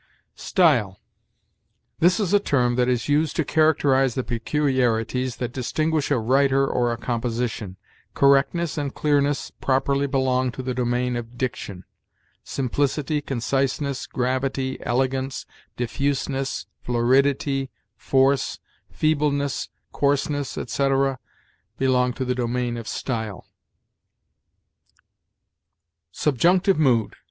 STYLE. 0.33 0.99
This 1.99 2.19
is 2.19 2.33
a 2.33 2.39
term 2.39 2.73
that 2.75 2.89
is 2.89 3.07
used 3.07 3.35
to 3.35 3.45
characterize 3.45 4.15
the 4.15 4.23
peculiarities 4.23 5.35
that 5.35 5.51
distinguish 5.53 6.09
a 6.09 6.17
writer 6.17 6.65
or 6.65 6.91
a 6.91 6.97
composition. 6.97 7.77
Correctness 8.15 8.79
and 8.79 8.95
clearness 8.95 9.51
properly 9.51 10.07
belong 10.07 10.51
to 10.53 10.63
the 10.63 10.73
domain 10.73 11.15
of 11.15 11.37
diction; 11.37 11.83
simplicity, 12.43 13.21
conciseness, 13.21 14.07
gravity, 14.07 14.79
elegance, 14.81 15.45
diffuseness, 15.77 16.65
floridity, 16.83 17.69
force, 17.95 18.57
feebleness, 18.89 19.69
coarseness, 19.91 20.57
etc., 20.57 21.19
belong 21.77 22.11
to 22.13 22.25
the 22.25 22.33
domain 22.33 22.75
of 22.75 22.87
style. 22.87 23.45
SUBJUNCTIVE 26.11 26.79
MOOD. 26.79 27.15